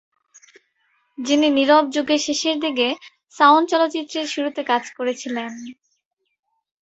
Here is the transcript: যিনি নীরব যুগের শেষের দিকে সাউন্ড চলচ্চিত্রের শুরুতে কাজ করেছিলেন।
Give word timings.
যিনি 1.17 1.47
নীরব 1.57 1.85
যুগের 1.93 2.21
শেষের 2.25 2.57
দিকে 2.59 2.87
সাউন্ড 3.35 3.65
চলচ্চিত্রের 3.71 4.27
শুরুতে 4.33 4.61
কাজ 4.63 4.83
করেছিলেন। 4.97 5.51